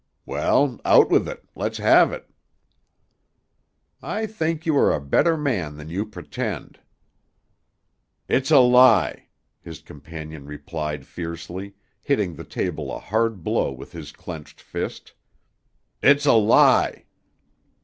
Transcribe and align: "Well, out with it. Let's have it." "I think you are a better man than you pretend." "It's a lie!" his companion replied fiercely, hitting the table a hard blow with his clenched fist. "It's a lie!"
"Well, 0.25 0.81
out 0.83 1.11
with 1.11 1.27
it. 1.29 1.45
Let's 1.53 1.77
have 1.77 2.11
it." 2.11 2.27
"I 4.01 4.25
think 4.25 4.65
you 4.65 4.75
are 4.77 4.91
a 4.91 4.99
better 4.99 5.37
man 5.37 5.77
than 5.77 5.89
you 5.91 6.07
pretend." 6.07 6.79
"It's 8.27 8.49
a 8.49 8.57
lie!" 8.61 9.27
his 9.61 9.79
companion 9.79 10.47
replied 10.47 11.05
fiercely, 11.05 11.75
hitting 12.01 12.33
the 12.33 12.43
table 12.43 12.91
a 12.91 12.97
hard 12.97 13.43
blow 13.43 13.71
with 13.71 13.91
his 13.91 14.11
clenched 14.11 14.59
fist. 14.59 15.13
"It's 16.01 16.25
a 16.25 16.33
lie!" 16.33 17.05